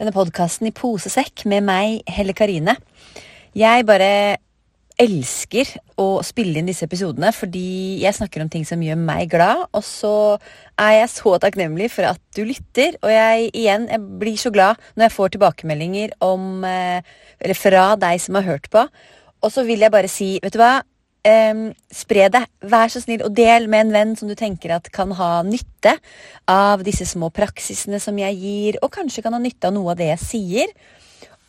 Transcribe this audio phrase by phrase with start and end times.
[0.00, 2.76] denne podkasten i posesekk med meg, Helle Karine.
[3.54, 4.40] Jeg bare
[5.00, 9.66] elsker å spille inn disse episodene fordi jeg snakker om ting som gjør meg glad.
[9.74, 10.14] Og så
[10.80, 12.98] er jeg så takknemlig for at du lytter.
[13.02, 17.02] Og jeg igjen, jeg blir så glad når jeg får tilbakemeldinger om eh,
[17.42, 18.86] Eller fra deg som har hørt på.
[19.44, 20.78] Og så vil jeg bare si, vet du hva.
[21.24, 22.42] Um, spre det.
[22.68, 25.94] Vær så snill og del med en venn som du tenker at kan ha nytte
[26.50, 30.02] av disse små praksisene som jeg gir, og kanskje kan ha nytte av noe av
[30.02, 30.74] det jeg sier.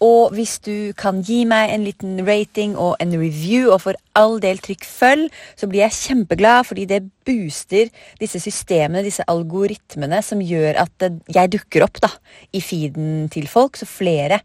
[0.03, 4.37] Og hvis du kan gi meg en liten rating og en review, og for all
[4.43, 10.43] del trykk følg, så blir jeg kjempeglad, fordi det booster disse systemene, disse algoritmene, som
[10.43, 12.11] gjør at jeg dukker opp da,
[12.51, 14.39] i feeden til folk, så flere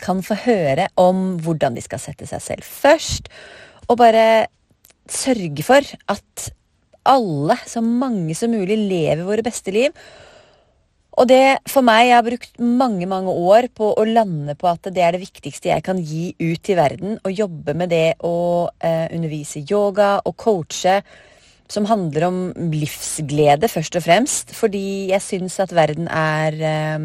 [0.00, 3.28] kan få høre om hvordan de skal sette seg selv først,
[3.88, 4.48] og bare
[5.10, 6.50] sørge for at
[7.10, 9.94] alle, så mange som mulig, lever våre beste liv.
[11.20, 14.88] Og det for meg, jeg har brukt mange mange år på å lande på at
[14.94, 17.18] det er det viktigste jeg kan gi ut til verden.
[17.26, 21.00] Å jobbe med det å eh, undervise yoga og coache,
[21.70, 22.38] som handler om
[22.72, 24.54] livsglede, først og fremst.
[24.56, 27.04] Fordi jeg syns at verden er eh,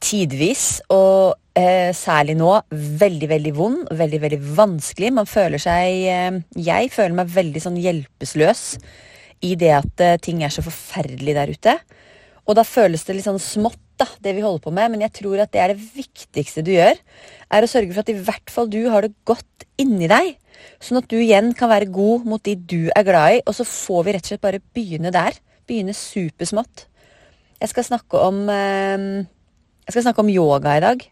[0.00, 3.84] tidvis, og eh, særlig nå, veldig, veldig vond.
[3.96, 5.12] Veldig, veldig vanskelig.
[5.20, 8.64] Man føler seg eh, Jeg føler meg veldig sånn hjelpeløs
[9.46, 11.76] i det at eh, ting er så forferdelig der ute.
[12.48, 14.94] Og da føles det litt sånn smått, da, det vi holder på med.
[14.94, 16.98] Men jeg tror at det er det viktigste du gjør.
[17.52, 20.34] Er å sørge for at i hvert fall du har det godt inni deg.
[20.82, 23.42] Sånn at du igjen kan være god mot de du er glad i.
[23.46, 25.36] Og så får vi rett og slett bare begynne der.
[25.68, 26.86] Begynne supersmått.
[27.60, 29.08] Jeg skal snakke om eh,
[29.84, 31.08] Jeg skal snakke om yoga i dag.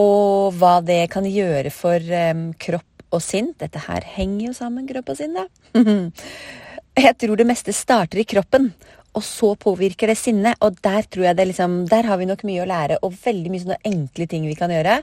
[0.00, 3.52] Og hva det kan gjøre for um, kropp og sinn.
[3.60, 5.46] Dette her henger jo sammen, kropp og sinn, da.
[7.06, 8.72] jeg tror det meste starter i kroppen,
[9.14, 10.58] og så påvirker det sinnet.
[10.66, 13.52] Og der tror jeg det liksom Der har vi nok mye å lære, og veldig
[13.52, 14.98] mye sånne enkle ting vi kan gjøre.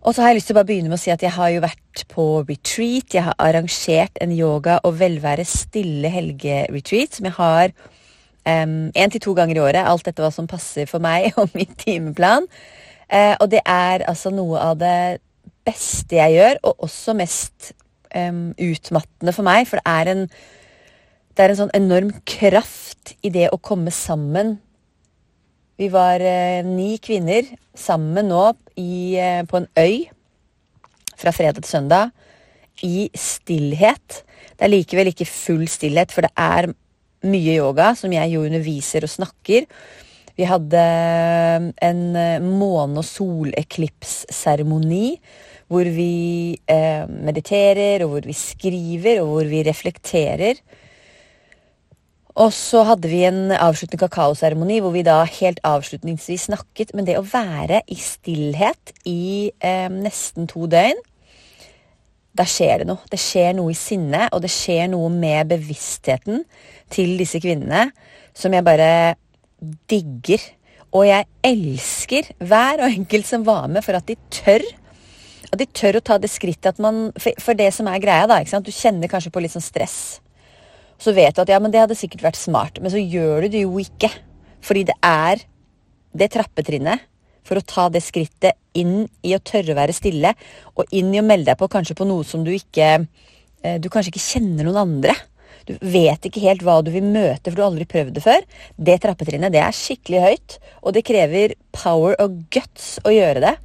[0.00, 1.50] Og så har jeg lyst til å bare begynne med å si at jeg har
[1.52, 3.12] jo vært på retreat.
[3.12, 7.74] Jeg har arrangert en yoga og velvære stille helgeretreat som jeg har
[8.48, 9.84] én til to ganger i året.
[9.84, 12.48] Alt dette hva som passer for meg og min timeplan.
[13.10, 15.20] Eh, og det er altså noe av det
[15.66, 17.72] beste jeg gjør, og også mest
[18.14, 19.66] um, utmattende for meg.
[19.68, 20.24] For det er en,
[21.34, 24.58] det er en sånn enorm kraft i det å komme sammen.
[25.80, 30.10] Vi var eh, ni kvinner sammen nå i, eh, på en øy
[31.20, 32.10] fra fredag til søndag
[32.84, 34.22] i stillhet.
[34.56, 36.70] Det er likevel ikke full stillhet, for det er
[37.28, 39.66] mye yoga som jeg jo underviser og snakker.
[40.40, 40.80] Vi hadde
[41.84, 45.18] en eh, måne- og soleklipsseremoni
[45.68, 50.54] hvor vi eh, mediterer, og hvor vi skriver, og hvor vi reflekterer.
[52.40, 56.94] Og så hadde vi en avsluttende kakaoseremoni hvor vi da helt avslutningsvis snakket.
[56.96, 60.96] Men det å være i stillhet i eh, nesten to døgn
[62.32, 63.04] Da skjer det noe.
[63.10, 66.46] Det skjer noe i sinnet, og det skjer noe med bevisstheten
[66.88, 67.90] til disse kvinnene
[68.32, 69.18] som jeg bare
[69.90, 70.42] digger.
[70.90, 74.64] Og jeg elsker hver og enkelt som var med, for at de tør.
[75.50, 78.40] At de tør å ta det skrittet at man For, det som er greia, da.
[78.42, 80.20] Du kjenner kanskje på litt sånn stress.
[81.00, 82.80] Så vet du at ja, men det hadde sikkert vært smart.
[82.82, 84.10] Men så gjør du det jo ikke.
[84.60, 85.46] Fordi det er
[86.12, 87.06] det trappetrinnet
[87.46, 90.34] for å ta det skrittet inn i å tørre å være stille,
[90.76, 93.88] og inn i å melde deg på kanskje på noe som du ikke eh, Du
[93.90, 95.16] kanskje ikke kjenner noen andre.
[95.68, 98.46] Du vet ikke helt hva du vil møte, for du har aldri prøvd det før.
[98.76, 103.56] Det trappetrinnet det er skikkelig høyt, og det krever power og guts å gjøre det.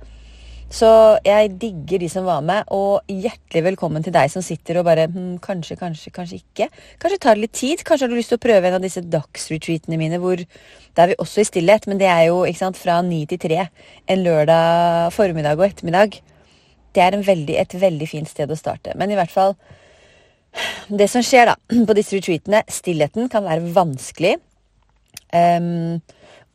[0.76, 0.88] Så
[1.24, 5.06] jeg digger de som var med, og hjertelig velkommen til deg som sitter og bare
[5.12, 6.68] hm, Kanskje, kanskje, kanskje ikke.
[7.00, 7.84] Kanskje tar det litt tid.
[7.86, 11.14] Kanskje har du lyst til å prøve en av disse dagsretreatene mine hvor da er
[11.14, 14.26] vi også i stillhet, men det er jo ikke sant, fra ni til tre en
[14.26, 16.20] lørdag formiddag og ettermiddag.
[16.96, 18.96] Det er veldig, et veldig fint sted å starte.
[18.98, 19.56] Men i hvert fall
[21.02, 21.56] det som skjer da,
[21.88, 24.38] på disse retreatene, stillheten kan være vanskelig.
[25.36, 26.02] Um,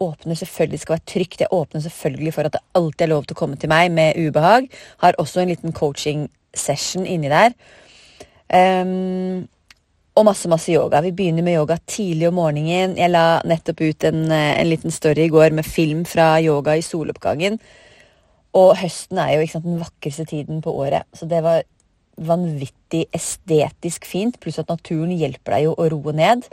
[0.00, 1.40] åpner selvfølgelig skal være trygt.
[1.44, 4.16] Jeg åpner selvfølgelig for at det alltid er lov til å komme til meg med
[4.16, 4.70] ubehag.
[5.04, 7.56] Har også en liten coaching session inni der.
[8.50, 9.48] Um,
[10.18, 11.00] Og masse, masse yoga.
[11.00, 12.96] Vi begynner med yoga tidlig om morgenen.
[12.98, 16.82] Jeg la nettopp ut en, en liten story i går med film fra yoga i
[16.84, 17.60] soloppgangen.
[18.58, 21.62] Og høsten er jo sant, den vakreste tiden på året, så det var
[22.20, 24.38] vanvittig estetisk fint.
[24.40, 26.48] Pluss at naturen hjelper deg jo å roe ned.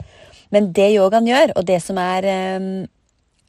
[0.54, 2.26] Men det yogaen gjør, og det som er
[2.58, 2.86] um,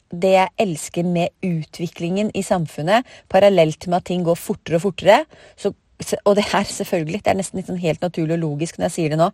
[0.10, 5.22] det jeg elsker med utviklingen i samfunnet, parallelt med at ting går fortere og fortere
[5.60, 5.74] så,
[6.24, 8.94] Og det her, selvfølgelig, det er nesten litt sånn helt naturlig og logisk når jeg
[8.94, 9.26] sier det nå,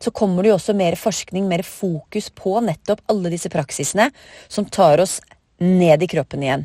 [0.00, 4.08] så kommer det jo også mer forskning, mer fokus på nettopp alle disse praksisene
[4.48, 5.18] som tar oss
[5.60, 6.64] ned i kroppen igjen.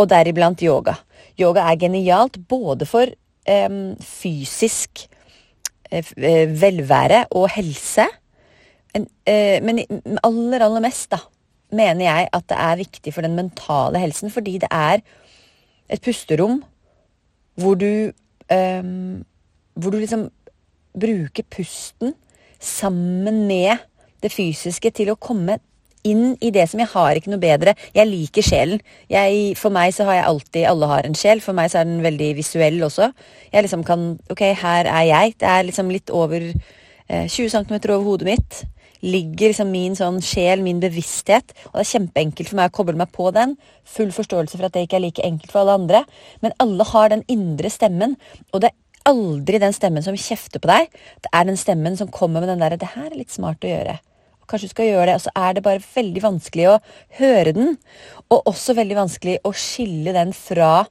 [0.00, 0.96] Og deriblant yoga.
[1.36, 3.12] Yoga er genialt både for
[4.00, 5.04] fysisk
[5.90, 6.04] eh,
[6.60, 8.06] velvære og helse,
[8.94, 9.84] eh, men
[10.24, 11.18] aller, aller mest, da,
[11.74, 15.04] mener jeg at det er viktig for den mentale helsen, fordi det er
[15.88, 16.62] et pusterom
[17.54, 18.12] hvor du
[19.74, 20.30] Hvor du liksom
[21.00, 22.12] bruker pusten
[22.60, 23.76] sammen med
[24.22, 25.58] det fysiske til å komme
[26.04, 27.74] inn i det som jeg har ikke noe bedre.
[27.96, 28.82] Jeg liker sjelen.
[29.12, 31.42] Jeg, for meg så har jeg alltid Alle har en sjel.
[31.44, 33.10] For meg så er den veldig visuell også.
[33.52, 35.34] Jeg liksom kan Ok, her er jeg.
[35.40, 38.64] Det er liksom litt over eh, 20 cm over hodet mitt
[39.04, 41.52] ligger liksom min sånn sjel, min bevissthet.
[41.70, 43.56] Og det er kjempeenkelt for meg å koble meg på den.
[43.96, 46.02] Full forståelse for at det ikke er like enkelt for alle andre.
[46.44, 48.16] Men alle har den indre stemmen,
[48.52, 50.88] og det er aldri den stemmen som kjefter på deg.
[51.24, 53.68] Det er den stemmen som kommer med den derre 'det her er litt smart å
[53.68, 53.98] gjøre'.
[54.50, 55.16] Kanskje du skal gjøre det.
[55.18, 56.80] Og så er det bare veldig vanskelig å
[57.20, 57.72] høre den.
[58.28, 60.84] Og også veldig vanskelig å skille den fra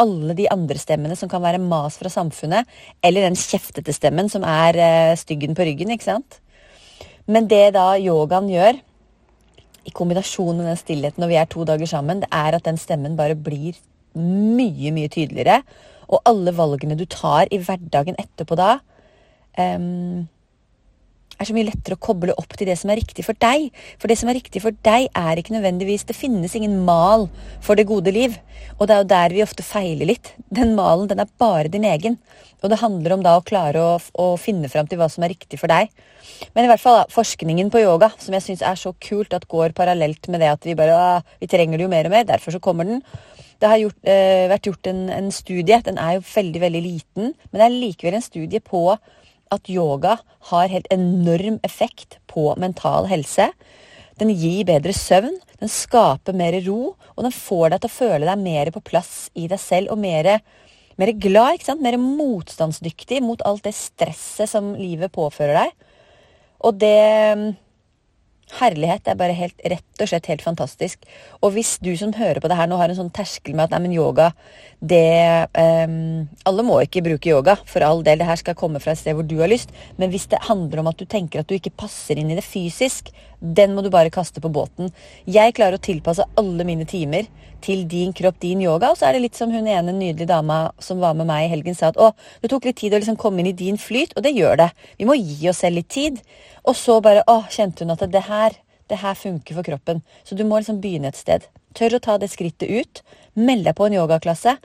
[0.00, 2.68] alle de andre stemmene som kan være mas fra samfunnet,
[3.04, 6.40] eller den kjeftete stemmen som er uh, styggen på ryggen, ikke sant?
[7.30, 8.80] Men det da yogaen gjør,
[9.88, 12.80] i kombinasjon med den stillheten når vi er to dager sammen, det er at den
[12.80, 13.78] stemmen bare blir
[14.16, 15.60] mye, mye tydeligere.
[16.10, 18.74] Og alle valgene du tar i hverdagen etterpå da,
[19.56, 20.26] um,
[21.40, 23.70] er så mye lettere å koble opp til det som er riktig for deg.
[24.00, 27.28] For det som er riktig for deg, er ikke nødvendigvis Det finnes ingen mal
[27.64, 28.36] for det gode liv.
[28.78, 30.34] Og det er jo der vi ofte feiler litt.
[30.52, 32.18] Den malen, den er bare din egen.
[32.60, 35.32] Og det handler om da å klare å, å finne fram til hva som er
[35.32, 35.88] riktig for deg.
[36.54, 39.48] Men i hvert fall da, forskningen på yoga, som jeg syns er så kult at
[39.48, 42.56] går parallelt med det at vi bare vi trenger det jo mer og mer, derfor
[42.56, 43.00] så kommer den.
[43.60, 47.32] Det har gjort, eh, vært gjort en, en studie, den er jo veldig, veldig liten,
[47.50, 48.84] men det er likevel en studie på
[49.54, 50.16] at yoga
[50.50, 53.50] har helt enorm effekt på mental helse.
[54.20, 58.28] Den gir bedre søvn, den skaper mer ro, og den får deg til å føle
[58.28, 60.36] deg mer på plass i deg selv og mer,
[61.00, 61.56] mer glad.
[61.56, 61.84] ikke sant?
[61.84, 65.90] Mer motstandsdyktig mot alt det stresset som livet påfører deg.
[66.68, 67.56] Og det
[68.50, 71.06] Herlighet er bare helt, rett og slett helt fantastisk.
[71.40, 73.74] Og hvis du som hører på det her nå har en sånn terskel med at
[73.74, 74.30] nei, men yoga
[74.80, 78.20] det um, Alle må ikke bruke yoga, for all del.
[78.20, 79.74] Det her skal komme fra et sted hvor du har lyst.
[80.00, 82.46] Men hvis det handler om at du tenker at du ikke passer inn i det
[82.46, 84.90] fysisk, den må du bare kaste på båten.
[85.28, 87.28] Jeg klarer å tilpasse alle mine timer
[87.64, 88.90] til din kropp, din yoga.
[88.90, 91.52] Og så er det litt som hun ene nydelige dama som var med meg i
[91.52, 94.16] helgen, sa at å, det tok litt tid å liksom komme inn i din flyt,
[94.16, 94.70] og det gjør det.
[95.00, 96.20] Vi må gi oss selv litt tid.
[96.68, 98.56] Og så bare å, kjente hun at det her,
[98.90, 100.02] det her funker for kroppen.
[100.24, 101.46] Så du må liksom begynne et sted.
[101.78, 103.02] Tør å ta det skrittet ut.
[103.38, 104.56] Meld deg på en yogaklasse.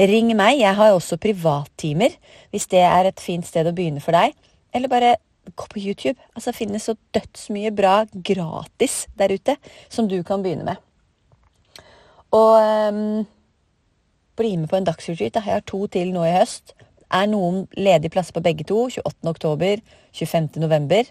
[0.00, 2.14] Ring meg, jeg har også privattimer,
[2.54, 4.36] hvis det er et fint sted å begynne for deg.
[4.72, 5.16] Eller bare
[5.50, 6.16] gå på YouTube.
[6.34, 9.56] Altså, det finnes så dødsmye bra gratis der ute
[9.88, 10.80] som du kan begynne med.
[12.36, 12.54] Og
[12.94, 13.26] um,
[14.38, 15.40] bli med på en dagsretreat.
[15.40, 16.76] Jeg har to til nå i høst.
[17.10, 18.84] Er noen ledige plasser på begge to?
[18.86, 19.26] 28.
[19.32, 19.82] oktober,
[20.14, 20.52] 25.
[20.62, 21.10] november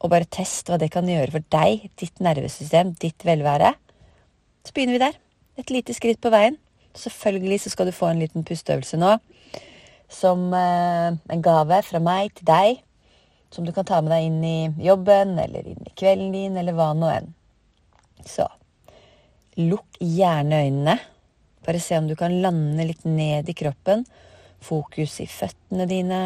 [0.00, 3.72] og bare test hva det kan gjøre for deg, ditt nervesystem, ditt velvære.
[4.66, 5.18] Så begynner vi der.
[5.56, 6.58] Et lite skritt på veien.
[6.96, 9.14] Selvfølgelig så skal du få en liten pusteøvelse nå.
[10.12, 12.82] Som eh, en gave fra meg til deg.
[13.52, 16.76] Som du kan ta med deg inn i jobben, eller inn i kvelden din, eller
[16.76, 17.32] hva nå enn.
[18.26, 18.48] Så
[19.56, 20.98] lukk gjerne øynene.
[21.66, 24.04] Bare se om du kan lande litt ned i kroppen.
[24.62, 26.20] Fokus i føttene dine.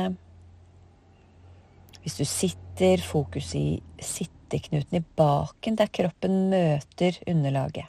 [2.00, 2.69] Hvis du sitter,
[3.04, 7.86] fokus i sitteknuten i baken, der kroppen møter underlaget.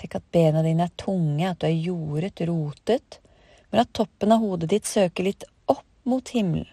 [0.00, 3.20] Tenk at bena dine er tunge, at du er jordet, rotet,
[3.70, 6.68] men at toppen av hodet ditt søker litt opp mot himmelen,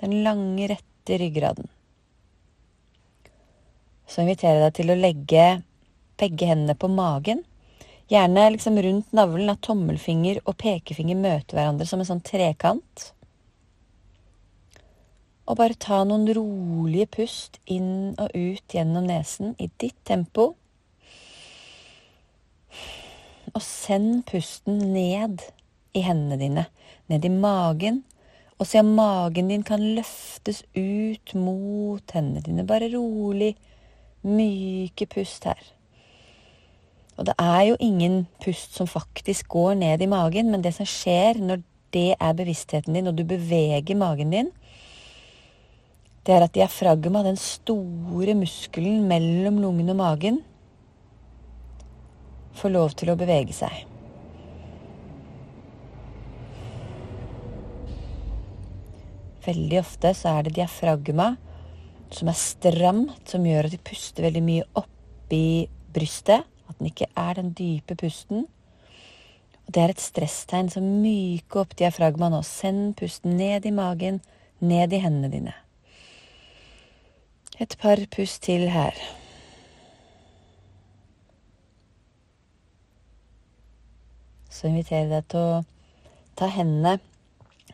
[0.00, 1.66] den lange, rette ryggraden.
[4.06, 5.46] Så inviterer jeg deg til å legge
[6.20, 7.42] begge hendene på magen,
[8.12, 13.12] gjerne liksom rundt navlen, at tommelfinger og pekefinger møter hverandre som en sånn trekant.
[15.46, 20.52] Og bare ta noen rolige pust inn og ut gjennom nesen i ditt tempo.
[23.52, 25.42] Og send pusten ned
[25.92, 26.66] i hendene dine,
[27.10, 28.04] ned i magen
[28.62, 32.62] Og se om magen din kan løftes ut mot hendene dine.
[32.62, 33.56] Bare rolig,
[34.22, 35.58] myke pust her.
[37.18, 40.86] Og det er jo ingen pust som faktisk går ned i magen, men det som
[40.86, 44.52] skjer når det er bevisstheten din, og du beveger magen din,
[46.22, 50.42] det er at diafragma, den store muskelen mellom lungene og magen,
[52.54, 53.88] får lov til å bevege seg.
[59.42, 61.32] Veldig ofte så er det diafragma
[62.14, 66.46] som er stramt, som gjør at vi puster veldig mye oppi brystet.
[66.70, 68.46] At den ikke er den dype pusten.
[69.66, 72.42] Og Det er et stresstegn, så myke opp diafragma nå.
[72.46, 74.20] Send pusten ned i magen,
[74.60, 75.54] ned i hendene dine.
[77.60, 78.96] Et par pust til her.
[84.48, 85.60] Så inviterer jeg deg til å
[86.38, 86.96] ta hendene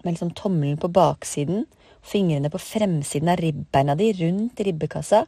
[0.03, 1.67] med liksom tommelen på baksiden,
[2.03, 5.25] fingrene på fremsiden av ribbeina di, rundt ribbekassa.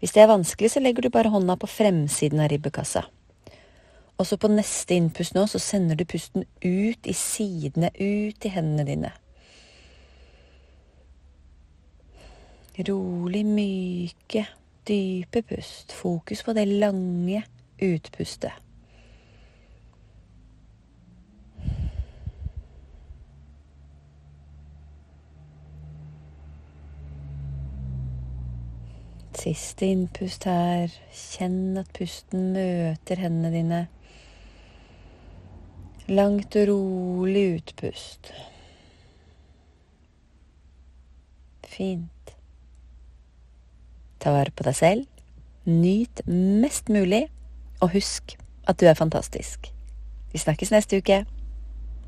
[0.00, 3.06] Hvis det er vanskelig, så legger du bare hånda på fremsiden av ribbekassa.
[4.20, 8.52] Og så på neste innpust nå, så sender du pusten ut i sidene, ut i
[8.52, 9.14] hendene dine.
[12.74, 14.46] Rolig, myke,
[14.88, 15.92] dype pust.
[15.92, 17.44] Fokus på det lange
[17.78, 18.52] utpustet.
[29.44, 30.88] Siste innpust her.
[31.12, 33.80] Kjenn at pusten møter hendene dine.
[36.08, 38.32] Langt og rolig utpust.
[41.68, 42.23] Fint.
[44.24, 45.04] Ta vare på deg selv.
[45.68, 47.26] Nyt mest mulig,
[47.84, 48.36] og husk
[48.68, 49.68] at du er fantastisk.
[50.32, 51.24] Vi snakkes neste uke.